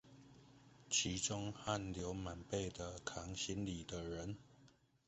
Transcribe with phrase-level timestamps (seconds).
[0.89, 4.35] 其中汗流滿背地扛行李的人